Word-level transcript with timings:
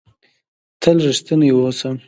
تل 0.81 0.97
رښتنی 1.07 1.49
اوسهٔ. 1.53 1.89